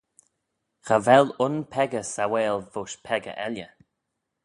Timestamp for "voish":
2.71-2.97